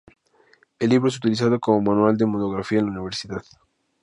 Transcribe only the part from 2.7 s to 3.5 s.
en la Universidad.